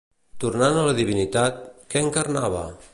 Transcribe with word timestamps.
Tornant 0.43 0.79
a 0.79 0.87
la 0.87 0.95
divinitat, 1.01 1.63
què 1.93 2.05
encarnava? 2.09 2.69